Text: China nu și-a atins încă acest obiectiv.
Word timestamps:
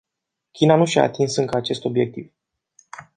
China 0.51 0.75
nu 0.75 0.85
și-a 0.85 1.03
atins 1.03 1.35
încă 1.35 1.57
acest 1.57 1.85
obiectiv. 1.85 2.31